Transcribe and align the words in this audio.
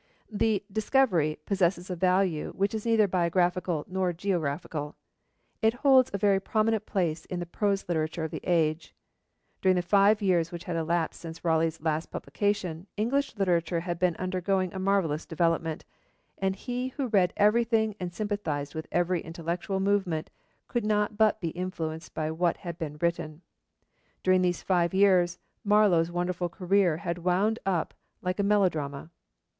The 0.31 0.63
Discovery 0.71 1.37
possesses 1.45 1.91
a 1.91 1.95
value 1.95 2.53
which 2.55 2.73
is 2.73 2.87
neither 2.87 3.07
biographical 3.07 3.85
nor 3.87 4.13
geographical. 4.13 4.95
It 5.61 5.75
holds 5.75 6.09
a 6.11 6.17
very 6.17 6.39
prominent 6.39 6.87
place 6.87 7.25
in 7.25 7.39
the 7.39 7.45
prose 7.45 7.85
literature 7.87 8.23
of 8.23 8.31
the 8.31 8.41
age. 8.43 8.95
During 9.61 9.75
the 9.75 9.83
five 9.83 10.19
years 10.19 10.51
which 10.51 10.63
had 10.63 10.75
elapsed 10.75 11.21
since 11.21 11.45
Raleigh's 11.45 11.79
last 11.81 12.09
publication, 12.09 12.87
English 12.97 13.35
literature 13.37 13.81
had 13.81 13.99
been 13.99 14.15
undergoing 14.15 14.73
a 14.73 14.79
marvellous 14.79 15.27
development, 15.27 15.85
and 16.39 16.55
he 16.55 16.87
who 16.87 17.05
read 17.05 17.31
everything 17.37 17.95
and 17.99 18.11
sympathised 18.11 18.73
with 18.73 18.87
every 18.91 19.21
intellectual 19.21 19.79
movement 19.79 20.31
could 20.67 20.83
not 20.83 21.15
but 21.15 21.39
be 21.39 21.49
influenced 21.49 22.15
by 22.15 22.31
what 22.31 22.57
had 22.65 22.79
been 22.79 22.97
written. 23.01 23.43
During 24.23 24.41
those 24.41 24.63
five 24.63 24.95
years, 24.95 25.37
Marlowe's 25.63 26.09
wonderful 26.09 26.49
career 26.49 26.97
had 26.97 27.17
been 27.17 27.23
wound 27.25 27.59
up 27.67 27.93
like 28.23 28.39
a 28.39 28.43
melodrama. 28.43 29.11